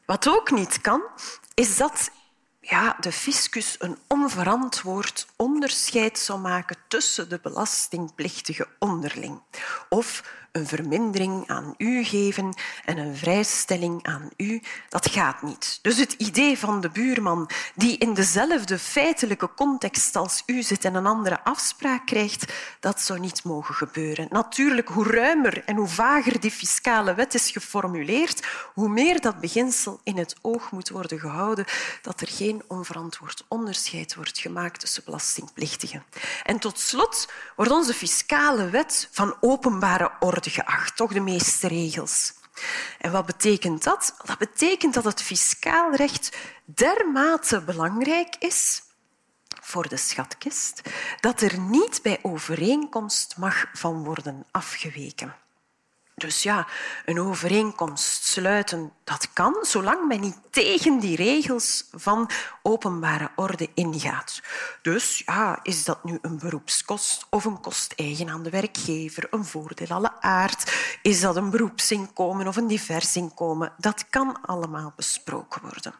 Wat 0.06 0.28
ook 0.28 0.52
niet 0.52 0.82
kan, 0.82 1.02
is 1.54 1.78
dat 1.78 2.12
ja, 2.70 2.98
de 3.00 3.12
fiscus 3.12 3.76
een 3.80 3.98
onverantwoord 4.08 5.28
onderscheid 5.36 6.20
zou 6.20 6.40
maken 6.40 6.78
tussen 6.88 7.30
de 7.30 7.40
belastingplichtige 7.42 8.68
onderling. 8.80 9.42
Of 9.90 10.24
een 10.54 10.68
vermindering 10.68 11.48
aan 11.48 11.74
u 11.78 12.04
geven 12.04 12.54
en 12.86 12.98
een 12.98 13.16
vrijstelling 13.16 14.06
aan 14.06 14.30
u, 14.38 14.62
dat 14.90 15.10
gaat 15.10 15.42
niet. 15.42 15.80
Dus 15.82 15.98
het 15.98 16.14
idee 16.14 16.58
van 16.58 16.82
de 16.82 16.90
buurman 16.90 17.50
die 17.76 17.98
in 17.98 18.14
dezelfde 18.14 18.80
feitelijke 18.80 19.50
context 19.56 20.16
als 20.16 20.44
u 20.46 20.62
zit 20.62 20.86
en 20.86 20.96
een 20.96 21.06
andere 21.06 21.44
afspraak 21.44 22.06
krijgt, 22.06 22.54
dat 22.80 23.02
zou 23.02 23.20
niet 23.20 23.44
mogen 23.44 23.76
gebeuren. 23.76 24.28
Natuurlijk, 24.30 24.88
hoe 24.88 25.08
ruimer 25.08 25.64
en 25.66 25.76
hoe 25.76 25.88
vager 25.88 26.40
die 26.40 26.52
fiscale 26.52 27.14
wet 27.14 27.34
is 27.34 27.52
geformuleerd, 27.52 28.48
hoe 28.74 28.90
meer 28.90 29.22
dat 29.22 29.40
beginsel 29.40 30.00
in 30.04 30.18
het 30.18 30.36
oog 30.42 30.72
moet 30.72 30.90
worden 30.90 31.20
gehouden 31.20 31.66
dat 32.02 32.22
er 32.22 32.28
geen 32.28 32.64
onverantwoord 32.68 33.46
onderscheid 33.48 34.16
wordt 34.16 34.40
gemaakt 34.40 34.80
tussen 34.80 35.04
belastingplichtigen. 35.06 36.04
En 36.44 36.60
tot 36.60 36.80
slot 36.80 37.32
wordt 37.56 37.72
onze 37.72 37.94
fiscale 37.94 38.70
wet 38.70 39.08
van 39.12 39.36
openbare 39.40 40.12
orde 40.20 40.43
toch 40.96 41.14
de 41.14 41.20
meeste 41.20 41.68
regels. 41.68 42.34
En 43.00 43.12
wat 43.12 43.26
betekent 43.26 43.84
dat? 43.84 44.16
Dat 44.26 44.38
betekent 44.38 44.94
dat 44.94 45.04
het 45.04 45.22
fiscaal 45.22 45.96
recht 45.96 46.38
dermate 46.66 47.62
belangrijk 47.62 48.36
is 48.40 48.82
voor 49.62 49.88
de 49.88 49.98
schatkist 49.98 50.82
dat 51.20 51.42
er 51.42 51.60
niet 51.60 52.00
bij 52.02 52.20
overeenkomst 52.22 53.38
mag 53.38 53.66
van 53.74 54.04
worden 54.04 54.46
afgeweken. 54.52 55.36
Dus 56.24 56.44
ja, 56.44 56.68
een 57.06 57.20
overeenkomst 57.20 58.26
sluiten, 58.26 58.92
dat 59.04 59.34
kan, 59.34 59.56
zolang 59.62 60.08
men 60.08 60.20
niet 60.20 60.38
tegen 60.50 61.00
die 61.00 61.16
regels 61.16 61.88
van 61.92 62.30
openbare 62.62 63.32
orde 63.36 63.70
ingaat. 63.74 64.42
Dus 64.82 65.22
ja, 65.26 65.60
is 65.64 65.84
dat 65.84 66.04
nu 66.04 66.18
een 66.22 66.40
beroepskost 66.40 67.26
of 67.30 67.46
een 67.46 67.60
kost 67.60 67.94
eigen 67.96 68.30
aan 68.30 68.44
de 68.44 68.50
werkgever, 68.50 69.28
een 69.32 69.46
voordeel 69.46 69.88
alle 69.88 70.22
aard, 70.22 70.74
is 71.02 71.22
dat 71.22 71.36
een 71.36 71.50
beroepsinkomen 71.50 72.48
of 72.48 72.56
een 72.56 72.68
divers 72.68 73.16
inkomen, 73.16 73.74
dat 73.78 74.10
kan 74.10 74.42
allemaal 74.42 74.94
besproken 74.96 75.62
worden. 75.62 75.94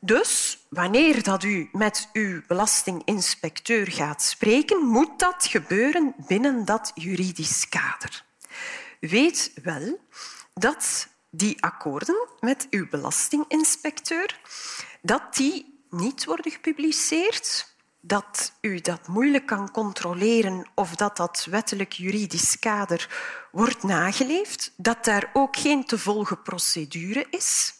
Dus 0.00 0.58
wanneer 0.68 1.22
dat 1.22 1.42
u 1.42 1.68
met 1.72 2.08
uw 2.12 2.42
belastinginspecteur 2.46 3.90
gaat 3.90 4.22
spreken, 4.22 4.86
moet 4.86 5.18
dat 5.18 5.46
gebeuren 5.46 6.14
binnen 6.26 6.64
dat 6.64 6.92
juridisch 6.94 7.68
kader 7.68 8.28
weet 9.00 9.52
wel 9.62 10.00
dat 10.54 11.08
die 11.30 11.62
akkoorden 11.62 12.28
met 12.40 12.66
uw 12.70 12.88
belastinginspecteur 12.88 14.40
dat 15.02 15.34
die 15.34 15.84
niet 15.90 16.24
worden 16.24 16.52
gepubliceerd, 16.52 17.74
dat 18.00 18.52
u 18.60 18.80
dat 18.80 19.08
moeilijk 19.08 19.46
kan 19.46 19.70
controleren 19.70 20.68
of 20.74 20.94
dat 20.94 21.16
dat 21.16 21.46
wettelijk 21.50 21.92
juridisch 21.92 22.58
kader 22.58 23.08
wordt 23.52 23.82
nageleefd, 23.82 24.72
dat 24.76 25.04
daar 25.04 25.30
ook 25.32 25.56
geen 25.56 25.84
te 25.84 25.98
volgen 25.98 26.42
procedure 26.42 27.26
is. 27.30 27.74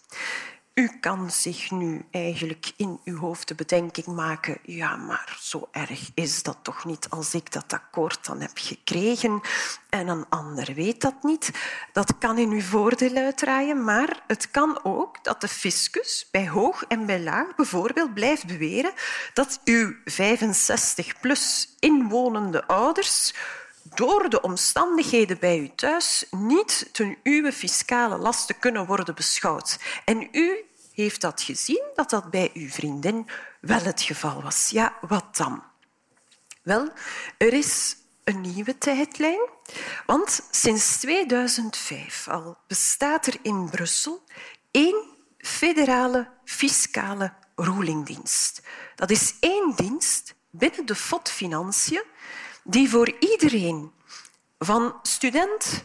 U 0.75 0.91
kan 1.01 1.31
zich 1.31 1.71
nu 1.71 2.05
eigenlijk 2.11 2.73
in 2.77 3.01
uw 3.05 3.19
hoofd 3.19 3.49
de 3.49 3.55
bedenking 3.55 4.07
maken, 4.07 4.59
ja, 4.63 4.97
maar 4.97 5.39
zo 5.41 5.69
erg 5.73 6.11
is 6.15 6.43
dat 6.43 6.59
toch 6.63 6.85
niet 6.85 7.07
als 7.09 7.35
ik 7.35 7.53
dat 7.53 7.73
akkoord 7.73 8.27
dan 8.27 8.41
heb 8.41 8.51
gekregen 8.55 9.41
en 9.89 10.09
een 10.09 10.29
ander 10.29 10.75
weet 10.75 11.01
dat 11.01 11.23
niet. 11.23 11.51
Dat 11.93 12.19
kan 12.19 12.39
in 12.39 12.51
uw 12.51 12.61
voordeel 12.61 13.17
uitdraaien, 13.17 13.85
maar 13.85 14.23
het 14.27 14.51
kan 14.51 14.81
ook 14.83 15.25
dat 15.25 15.41
de 15.41 15.49
fiscus 15.49 16.29
bij 16.31 16.49
hoog 16.49 16.85
en 16.85 17.07
bij 17.07 17.21
laag 17.21 17.55
bijvoorbeeld 17.55 18.15
blijft 18.15 18.47
beweren 18.47 18.93
dat 19.35 19.61
uw 19.65 19.95
65-plus 19.95 21.77
inwonende 21.79 22.67
ouders 22.67 23.35
door 23.83 24.31
de 24.31 24.41
omstandigheden 24.41 25.39
bij 25.39 25.59
u 25.59 25.71
thuis 25.75 26.25
niet 26.31 26.89
ten 26.93 27.19
uw 27.23 27.51
fiscale 27.51 28.19
lasten 28.19 28.59
kunnen 28.59 28.87
worden 28.87 29.15
beschouwd. 29.15 29.79
En 30.05 30.29
u 30.33 30.65
heeft 30.93 31.21
dat 31.21 31.43
gezien 31.43 31.85
dat 31.95 32.11
dat 32.11 32.31
bij 32.31 32.51
uw 32.55 32.69
vriendin 32.69 33.29
wel 33.61 33.83
het 33.83 34.03
geval 34.03 34.43
was. 34.43 34.71
Ja, 34.71 34.99
wat 35.01 35.37
dan? 35.37 35.63
Wel, 36.63 36.89
er 37.39 37.53
is 37.53 37.97
een 38.25 38.41
nieuwe 38.41 38.79
tijdlijn, 38.79 39.49
want 40.07 40.41
sinds 40.51 40.97
2005 40.99 42.29
al 42.29 42.57
bestaat 42.67 43.27
er 43.27 43.37
in 43.43 43.71
Brussel 43.71 44.23
één 44.71 45.05
federale 45.39 46.29
fiscale 46.45 47.33
rulingdienst. 47.55 48.63
Dat 48.95 49.11
is 49.11 49.35
één 49.41 49.73
dienst 49.77 50.35
binnen 50.51 50.87
de 50.87 50.95
FOD 50.95 51.31
Financiën 51.31 52.03
die 52.65 52.91
voor 52.91 53.13
iedereen, 53.19 53.93
van 54.59 54.99
student 55.03 55.85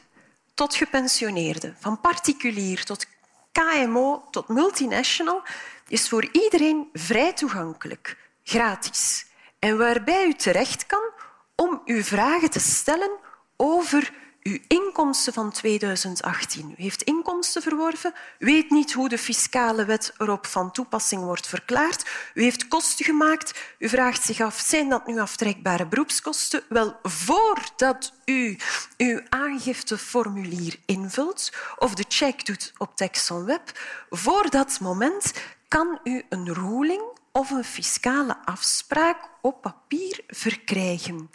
tot 0.53 0.75
gepensioneerde, 0.75 1.73
van 1.79 1.99
particulier 1.99 2.83
tot 2.83 3.05
KMO 3.51 4.27
tot 4.31 4.47
multinational 4.47 5.43
is 5.87 6.09
voor 6.09 6.27
iedereen 6.31 6.89
vrij 6.93 7.33
toegankelijk, 7.33 8.17
gratis, 8.43 9.25
en 9.59 9.77
waarbij 9.77 10.25
u 10.25 10.33
terecht 10.33 10.85
kan 10.85 11.11
om 11.55 11.81
uw 11.85 12.03
vragen 12.03 12.49
te 12.49 12.59
stellen 12.59 13.11
over 13.55 14.13
uw 14.47 14.57
inkomsten 14.67 15.33
van 15.33 15.51
2018. 15.51 16.75
U 16.77 16.81
heeft 16.81 17.01
inkomsten 17.01 17.61
verworven, 17.61 18.13
weet 18.39 18.69
niet 18.69 18.93
hoe 18.93 19.09
de 19.09 19.17
fiscale 19.17 19.85
wet 19.85 20.13
erop 20.17 20.45
van 20.45 20.71
toepassing 20.71 21.23
wordt 21.23 21.47
verklaard. 21.47 22.09
U 22.33 22.43
heeft 22.43 22.67
kosten 22.67 23.05
gemaakt. 23.05 23.59
U 23.79 23.89
vraagt 23.89 24.23
zich 24.23 24.41
af, 24.41 24.59
zijn 24.59 24.89
dat 24.89 25.07
nu 25.07 25.19
aftrekbare 25.19 25.87
beroepskosten? 25.87 26.63
Wel, 26.69 26.95
voordat 27.03 28.13
u 28.25 28.57
uw 28.97 29.21
aangifteformulier 29.29 30.75
invult 30.85 31.51
of 31.77 31.95
de 31.95 32.05
check 32.07 32.45
doet 32.45 32.73
op 32.77 32.95
Texon 32.95 33.45
Web, 33.45 33.79
voor 34.09 34.49
dat 34.49 34.79
moment 34.79 35.33
kan 35.67 35.99
u 36.03 36.25
een 36.29 36.53
ruling 36.53 37.03
of 37.31 37.49
een 37.49 37.63
fiscale 37.63 38.37
afspraak 38.45 39.29
op 39.41 39.61
papier 39.61 40.23
verkrijgen 40.27 41.29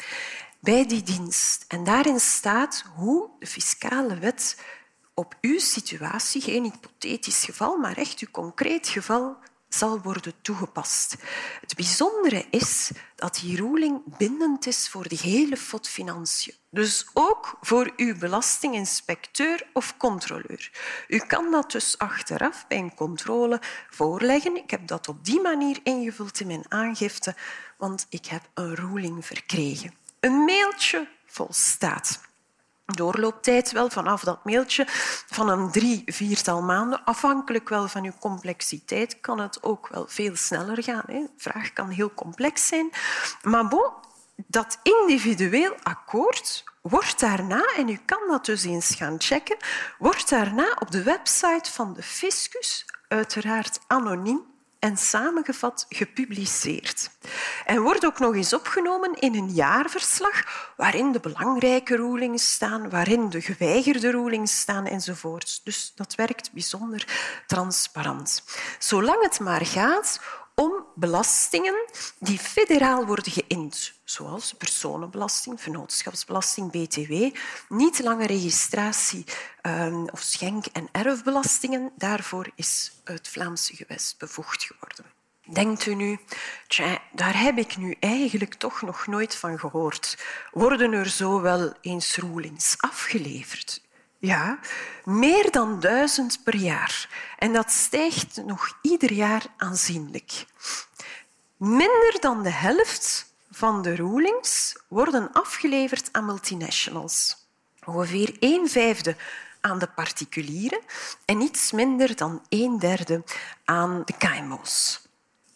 bij 0.61 0.87
die 0.87 1.03
dienst. 1.03 1.65
En 1.69 1.85
daarin 1.85 2.21
staat 2.21 2.85
hoe 2.95 3.31
de 3.39 3.47
fiscale 3.47 4.19
wet 4.19 4.63
op 5.15 5.35
uw 5.41 5.59
situatie, 5.59 6.41
geen 6.41 6.63
hypothetisch 6.63 7.45
geval, 7.45 7.77
maar 7.77 7.97
echt 7.97 8.19
uw 8.19 8.31
concreet 8.31 8.89
geval, 8.89 9.37
zal 9.69 10.01
worden 10.01 10.35
toegepast. 10.43 11.17
Het 11.61 11.75
bijzondere 11.77 12.47
is 12.51 12.91
dat 13.17 13.35
die 13.35 13.57
ruling 13.57 14.17
bindend 14.17 14.67
is 14.67 14.89
voor 14.89 15.09
de 15.09 15.19
hele 15.23 15.57
FOD 15.57 15.89
Financiën. 15.89 16.55
Dus 16.71 17.07
ook 17.13 17.59
voor 17.61 17.93
uw 17.97 18.19
belastinginspecteur 18.19 19.67
of 19.73 19.97
controleur. 19.97 20.71
U 21.09 21.19
kan 21.19 21.51
dat 21.51 21.71
dus 21.73 21.99
achteraf 21.99 22.67
bij 22.67 22.79
een 22.79 22.95
controle 22.95 23.61
voorleggen. 23.91 24.57
Ik 24.57 24.71
heb 24.71 24.87
dat 24.87 25.09
op 25.09 25.25
die 25.25 25.41
manier 25.41 25.79
ingevuld 25.83 26.41
in 26.41 26.47
mijn 26.47 26.65
aangifte, 26.69 27.35
want 27.79 28.07
ik 28.09 28.27
heb 28.27 28.49
een 28.55 28.75
ruling 28.75 29.27
verkregen. 29.27 30.00
Een 30.21 30.45
mailtje 30.45 31.09
volstaat. 31.27 32.21
Doorlooptijd 32.87 33.73
wel 33.73 33.91
vanaf 33.91 34.23
dat 34.23 34.45
mailtje 34.45 34.85
van 35.27 35.49
een 35.49 35.71
drie, 35.71 36.03
viertal 36.07 36.63
maanden. 36.63 37.05
Afhankelijk 37.05 37.69
wel 37.69 37.89
van 37.89 38.05
uw 38.05 38.19
complexiteit 38.21 39.21
kan 39.21 39.41
het 39.41 39.63
ook 39.63 39.89
wel 39.89 40.07
veel 40.09 40.37
sneller 40.37 40.83
gaan. 40.83 41.03
De 41.07 41.31
vraag 41.37 41.73
kan 41.73 41.89
heel 41.89 42.15
complex 42.15 42.67
zijn. 42.67 42.91
Maar 43.43 43.69
bon, 43.69 43.93
dat 44.47 44.79
individueel 44.83 45.75
akkoord 45.83 46.65
wordt 46.83 47.21
daarna, 47.21 47.65
en 47.77 47.89
u 47.89 48.01
kan 48.05 48.29
dat 48.29 48.45
dus 48.45 48.65
eens 48.65 48.95
gaan 48.95 49.17
checken, 49.19 49.57
wordt 49.99 50.29
daarna 50.29 50.77
op 50.79 50.91
de 50.91 51.03
website 51.03 51.73
van 51.73 51.95
de 51.95 52.03
fiscus, 52.03 52.87
uiteraard 53.09 53.81
anoniem, 53.87 54.50
en 54.81 54.97
samengevat 54.97 55.87
gepubliceerd. 55.89 57.11
En 57.67 57.83
wordt 57.83 58.07
ook 58.07 58.19
nog 58.19 58.35
eens 58.35 58.53
opgenomen 58.53 59.15
in 59.15 59.35
een 59.35 59.51
jaarverslag 59.51 60.73
waarin 60.77 61.13
de 61.13 61.21
belangrijke 61.21 61.97
rulings 61.97 62.53
staan, 62.53 62.91
waarin 62.91 63.31
de 63.31 63.41
geweigerde 63.41 64.11
rulings 64.11 64.59
staan 64.59 64.87
enzovoort. 64.87 65.61
Dus 65.65 65.93
dat 65.95 66.15
werkt 66.15 66.53
bijzonder 66.53 67.07
transparant. 67.47 68.43
Zolang 68.79 69.23
het 69.23 69.41
maar 69.41 69.67
gaat 69.67 70.21
om 70.61 70.87
belastingen 70.95 71.85
die 72.19 72.39
federaal 72.39 73.07
worden 73.07 73.33
geïnd, 73.33 73.93
zoals 74.05 74.55
personenbelasting, 74.55 75.61
vennootschapsbelasting, 75.61 76.71
btw, 76.71 77.37
niet 77.69 78.03
langer 78.03 78.27
registratie 78.27 79.25
um, 79.63 80.09
of 80.09 80.21
schenk- 80.21 80.67
en 80.67 80.89
erfbelastingen. 80.93 81.93
Daarvoor 81.97 82.51
is 82.55 82.93
het 83.05 83.29
Vlaamse 83.29 83.77
gewest 83.77 84.19
bevoegd 84.19 84.63
geworden. 84.63 85.05
Denkt 85.53 85.87
u 85.87 85.95
nu, 85.95 86.19
daar 87.13 87.41
heb 87.41 87.59
ik 87.59 87.77
nu 87.77 87.97
eigenlijk 88.01 88.55
toch 88.55 88.83
nog 88.83 89.07
nooit 89.07 89.37
van 89.37 89.59
gehoord. 89.59 90.19
Worden 90.53 90.93
er 90.93 91.09
zo 91.09 91.41
wel 91.41 91.73
eens 91.81 92.17
rulings 92.17 92.75
afgeleverd? 92.79 93.83
Ja, 94.21 94.59
meer 95.05 95.51
dan 95.51 95.81
duizend 95.81 96.41
per 96.45 96.57
jaar. 96.57 97.09
En 97.39 97.53
dat 97.53 97.71
stijgt 97.71 98.45
nog 98.45 98.79
ieder 98.83 99.13
jaar 99.13 99.45
aanzienlijk. 99.57 100.47
Minder 101.57 102.17
dan 102.21 102.43
de 102.43 102.51
helft 102.51 103.33
van 103.51 103.83
de 103.83 103.95
rulings 103.95 104.77
worden 104.89 105.33
afgeleverd 105.33 106.09
aan 106.13 106.25
multinationals. 106.25 107.47
Ongeveer 107.85 108.37
een 108.41 108.69
vijfde 108.69 109.17
aan 109.61 109.79
de 109.79 109.87
particulieren 109.87 110.81
en 111.25 111.41
iets 111.41 111.73
minder 111.73 112.17
dan 112.17 112.43
een 112.49 112.79
derde 112.79 113.25
aan 113.65 114.03
de 114.05 114.15
KMO's. 114.17 115.03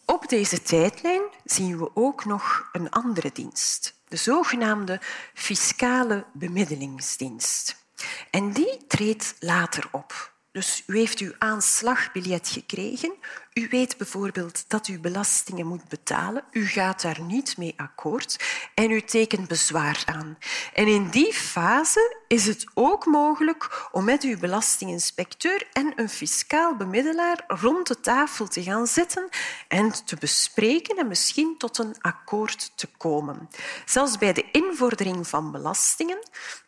Op 0.05 0.29
deze 0.29 0.61
tijdlijn 0.61 1.23
zien 1.43 1.77
we 1.77 1.95
ook 1.95 2.25
nog 2.25 2.69
een 2.71 2.89
andere 2.89 3.31
dienst, 3.33 3.93
de 4.07 4.17
zogenaamde 4.17 5.01
fiscale 5.33 6.25
bemiddelingsdienst. 6.33 7.84
En 8.29 8.51
die 8.51 8.87
treedt 8.87 9.35
later 9.39 9.87
op. 9.91 10.33
Dus 10.55 10.83
u 10.87 10.97
heeft 10.97 11.19
uw 11.19 11.33
aanslagbiljet 11.37 12.49
gekregen. 12.49 13.13
U 13.53 13.67
weet 13.69 13.97
bijvoorbeeld 13.97 14.65
dat 14.67 14.87
u 14.87 14.99
belastingen 14.99 15.67
moet 15.67 15.87
betalen. 15.87 16.43
U 16.51 16.65
gaat 16.65 17.01
daar 17.01 17.21
niet 17.21 17.57
mee 17.57 17.73
akkoord 17.77 18.43
en 18.73 18.91
u 18.91 19.01
tekent 19.01 19.47
bezwaar 19.47 20.03
aan. 20.05 20.37
En 20.73 20.87
in 20.87 21.09
die 21.09 21.33
fase 21.33 22.17
is 22.27 22.45
het 22.45 22.65
ook 22.73 23.05
mogelijk 23.05 23.89
om 23.91 24.03
met 24.03 24.23
uw 24.23 24.37
belastinginspecteur 24.37 25.67
en 25.73 25.93
een 25.95 26.09
fiscaal 26.09 26.75
bemiddelaar 26.75 27.43
rond 27.47 27.87
de 27.87 27.99
tafel 27.99 28.47
te 28.47 28.63
gaan 28.63 28.87
zitten 28.87 29.29
en 29.67 30.05
te 30.05 30.15
bespreken 30.15 30.97
en 30.97 31.07
misschien 31.07 31.57
tot 31.57 31.77
een 31.77 31.95
akkoord 32.01 32.71
te 32.75 32.87
komen. 32.97 33.49
Zelfs 33.85 34.17
bij 34.17 34.33
de 34.33 34.51
invordering 34.51 35.27
van 35.27 35.51
belastingen, 35.51 36.19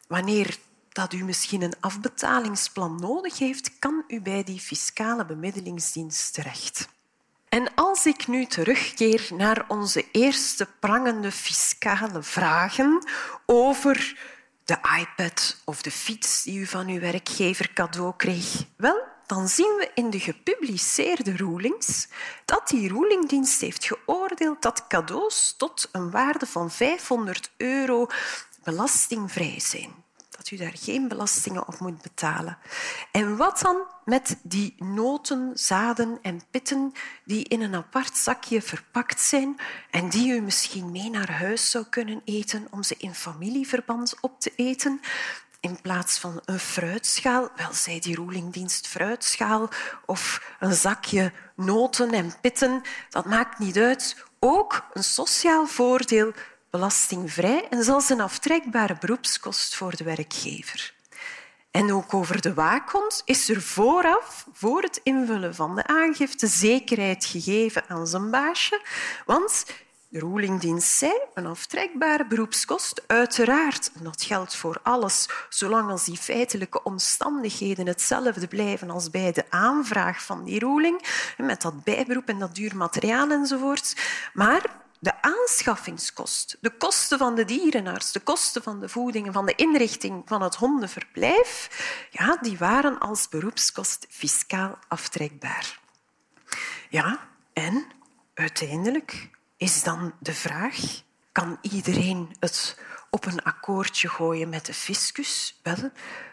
wanneer 0.07 0.57
dat 0.97 1.13
u 1.13 1.23
misschien 1.23 1.61
een 1.61 1.75
afbetalingsplan 1.79 2.99
nodig 2.99 3.39
heeft, 3.39 3.79
kan 3.79 4.03
u 4.07 4.21
bij 4.21 4.43
die 4.43 4.59
fiscale 4.59 5.25
bemiddelingsdienst 5.25 6.33
terecht. 6.33 6.89
En 7.49 7.73
als 7.75 8.05
ik 8.05 8.27
nu 8.27 8.45
terugkeer 8.45 9.29
naar 9.33 9.65
onze 9.67 10.05
eerste 10.11 10.67
prangende 10.79 11.31
fiscale 11.31 12.23
vragen 12.23 13.07
over 13.45 14.19
de 14.65 14.77
iPad 14.99 15.61
of 15.65 15.81
de 15.81 15.91
fiets 15.91 16.43
die 16.43 16.59
u 16.59 16.65
van 16.65 16.87
uw 16.87 16.99
werkgever 16.99 17.73
cadeau 17.73 18.13
kreeg, 18.15 18.65
wel, 18.77 19.03
dan 19.25 19.47
zien 19.47 19.75
we 19.77 19.91
in 19.93 20.09
de 20.09 20.19
gepubliceerde 20.19 21.35
rulings 21.35 22.07
dat 22.45 22.67
die 22.67 22.87
rulingdienst 22.87 23.61
heeft 23.61 23.85
geoordeeld 23.85 24.61
dat 24.61 24.87
cadeaus 24.87 25.55
tot 25.57 25.89
een 25.91 26.11
waarde 26.11 26.45
van 26.45 26.71
500 26.71 27.51
euro 27.57 28.07
belastingvrij 28.63 29.59
zijn 29.59 30.05
dat 30.49 30.59
u 30.59 30.63
daar 30.63 30.77
geen 30.79 31.07
belastingen 31.07 31.67
op 31.67 31.79
moet 31.79 32.01
betalen. 32.01 32.57
En 33.11 33.37
wat 33.37 33.59
dan 33.59 33.77
met 34.05 34.37
die 34.43 34.75
noten, 34.77 35.51
zaden 35.53 36.19
en 36.21 36.41
pitten 36.51 36.91
die 37.25 37.43
in 37.47 37.61
een 37.61 37.75
apart 37.75 38.17
zakje 38.17 38.61
verpakt 38.61 39.21
zijn 39.21 39.55
en 39.91 40.09
die 40.09 40.33
u 40.33 40.41
misschien 40.41 40.91
mee 40.91 41.09
naar 41.09 41.31
huis 41.31 41.71
zou 41.71 41.85
kunnen 41.89 42.21
eten 42.25 42.67
om 42.71 42.83
ze 42.83 42.95
in 42.97 43.15
familieverband 43.15 44.15
op 44.21 44.39
te 44.39 44.51
eten? 44.55 45.01
in 45.59 45.81
plaats 45.81 46.17
van 46.17 46.41
een 46.45 46.59
fruitschaal, 46.59 47.49
wel 47.55 47.73
zij 47.73 47.99
die 47.99 48.15
roelingdienst 48.15 48.87
fruitschaal 48.87 49.69
of 50.05 50.55
een 50.59 50.73
zakje 50.73 51.31
noten 51.55 52.11
en 52.11 52.33
pitten, 52.41 52.81
dat 53.09 53.25
maakt 53.25 53.59
niet 53.59 53.77
uit. 53.77 54.25
Ook 54.39 54.85
een 54.93 55.03
sociaal 55.03 55.67
voordeel 55.67 56.33
belastingvrij 56.69 57.67
en 57.69 57.83
zelfs 57.83 58.09
een 58.09 58.21
aftrekbare 58.21 58.97
beroepskost 58.99 59.75
voor 59.75 59.95
de 59.95 60.03
werkgever. 60.03 60.95
En 61.71 61.93
ook 61.93 62.13
over 62.13 62.41
de 62.41 62.53
waakhond 62.53 63.21
is 63.25 63.49
er 63.49 63.61
vooraf, 63.61 64.47
voor 64.53 64.81
het 64.81 64.99
invullen 65.03 65.55
van 65.55 65.75
de 65.75 65.87
aangifte, 65.87 66.47
zekerheid 66.47 67.25
gegeven 67.25 67.83
aan 67.87 68.07
zijn 68.07 68.29
baasje, 68.29 68.81
want 69.25 69.65
de 70.09 70.19
rulingdienst 70.19 70.97
zei 70.97 71.11
een 71.33 71.45
aftrekbare 71.45 72.27
beroepskost, 72.27 73.03
uiteraard, 73.07 73.91
dat 74.01 74.21
geldt 74.21 74.55
voor 74.55 74.79
alles, 74.83 75.29
zolang 75.49 75.89
als 75.89 76.05
die 76.05 76.17
feitelijke 76.17 76.83
omstandigheden 76.83 77.87
hetzelfde 77.87 78.47
blijven 78.47 78.89
als 78.89 79.09
bij 79.09 79.31
de 79.31 79.43
aanvraag 79.49 80.23
van 80.23 80.43
die 80.43 80.59
ruling, 80.59 81.01
met 81.37 81.61
dat 81.61 81.83
bijberoep 81.83 82.27
en 82.27 82.39
dat 82.39 82.55
duur 82.55 82.75
materiaal 82.75 83.31
enzovoort. 83.31 83.95
Maar 84.33 84.61
de 84.99 85.21
aanschaffingskost, 85.21 86.57
de 86.61 86.77
kosten 86.77 87.17
van 87.17 87.35
de 87.35 87.45
dierenarts, 87.45 88.11
de 88.11 88.19
kosten 88.19 88.63
van 88.63 88.79
de 88.79 88.89
voeding 88.89 89.33
van 89.33 89.45
de 89.45 89.55
inrichting 89.55 90.21
van 90.25 90.41
het 90.41 90.55
hondenverblijf, 90.55 91.69
ja, 92.11 92.37
die 92.41 92.57
waren 92.57 92.99
als 92.99 93.29
beroepskost 93.29 94.05
fiscaal 94.09 94.77
aftrekbaar. 94.87 95.79
Ja, 96.89 97.29
en 97.53 97.85
uiteindelijk 98.33 99.29
is 99.57 99.83
dan 99.83 100.13
de 100.19 100.33
vraag, 100.33 100.77
kan 101.31 101.57
iedereen 101.61 102.35
het 102.39 102.79
op 103.09 103.25
een 103.25 103.43
akkoordje 103.43 104.09
gooien 104.09 104.49
met 104.49 104.65
de 104.65 104.73
fiscus? 104.73 105.59
Wel, 105.63 105.91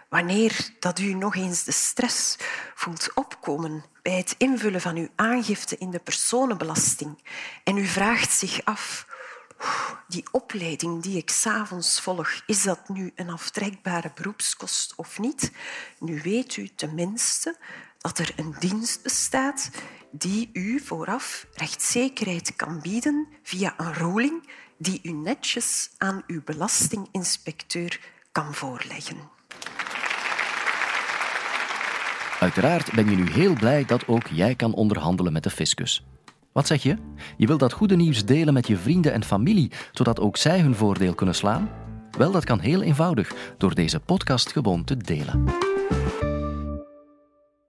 wanneer 0.09 0.71
dat 0.79 0.99
u 0.99 1.15
nog 1.15 1.37
eens 1.37 1.65
de 1.65 1.73
stress 1.73 2.37
voelt 2.75 3.15
opkomen 3.15 3.85
bij 4.05 4.17
het 4.17 4.35
invullen 4.39 4.81
van 4.81 4.97
uw 4.97 5.09
aangifte 5.15 5.79
in 5.79 5.91
de 5.91 5.99
personenbelasting 5.99 7.19
en 7.65 7.77
u 7.77 7.87
vraagt 7.87 8.33
zich 8.33 8.65
af, 8.65 9.07
die 10.09 10.25
opleiding 10.31 11.03
die 11.03 11.17
ik 11.17 11.31
s'avonds 11.31 12.01
volg, 12.01 12.43
is 12.47 12.63
dat 12.63 12.89
nu 12.89 13.13
een 13.15 13.31
aftrekbare 13.31 14.13
beroepskost 14.15 14.93
of 14.97 15.19
niet? 15.19 15.53
Nu 15.99 16.21
weet 16.23 16.57
u 16.57 16.69
tenminste 16.69 17.57
dat 17.99 18.19
er 18.19 18.33
een 18.37 18.55
dienst 18.59 19.03
bestaat 19.03 19.71
die 20.11 20.51
u 20.53 20.81
vooraf 20.81 21.47
rechtszekerheid 21.55 22.57
kan 22.57 22.81
bieden 22.81 23.29
via 23.43 23.75
een 23.77 23.95
ruling 23.95 24.49
die 24.77 25.01
u 25.03 25.11
netjes 25.11 25.91
aan 25.99 26.23
uw 26.27 26.43
belastinginspecteur 26.45 28.01
kan 28.33 28.55
voorleggen. 28.55 29.34
Uiteraard 32.45 32.93
ben 32.93 33.11
je 33.11 33.17
nu 33.17 33.31
heel 33.31 33.53
blij 33.53 33.85
dat 33.85 34.09
ook 34.09 34.27
jij 34.27 34.55
kan 34.55 34.75
onderhandelen 34.75 35.33
met 35.33 35.43
de 35.43 35.51
fiscus. 35.51 36.05
Wat 36.53 36.67
zeg 36.67 36.83
je? 36.83 36.97
Je 37.37 37.47
wilt 37.47 37.61
dat 37.61 37.73
goede 37.73 37.97
nieuws 37.97 38.25
delen 38.25 38.55
met 38.55 38.67
je 38.67 38.77
vrienden 38.77 39.13
en 39.13 39.25
familie, 39.25 39.71
zodat 39.93 40.21
ook 40.21 40.37
zij 40.37 40.61
hun 40.61 40.75
voordeel 40.75 41.15
kunnen 41.15 41.35
slaan? 41.35 41.71
Wel, 42.19 42.33
dat 42.33 42.45
kan 42.45 42.61
heel 42.61 42.83
eenvoudig 42.83 43.33
door 43.59 43.75
deze 43.75 44.01
podcast 44.01 44.53
gewoon 44.53 44.85
te 44.85 44.97
delen. 44.97 45.45